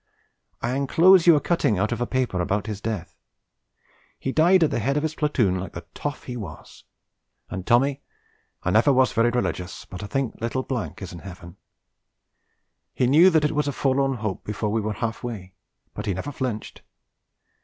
[0.63, 3.13] I enclose you a cutting out of a paper about his death.
[4.17, 6.85] He died at the head of his platoon like the toff he was,
[7.51, 8.01] and, Tommy,
[8.63, 10.65] I never was very religious but I think little
[10.97, 11.57] is in Heaven.
[12.95, 15.53] He knew that it was a forlorn hope before we were half way,
[15.93, 16.81] but he never flinched.